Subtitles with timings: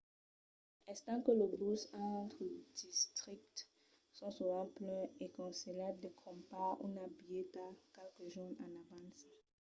[0.93, 2.45] estant que los buses entre
[2.83, 3.61] districtes
[4.17, 9.27] son sovent plens es conselhat de crompar una bilheta qualques jorns en avança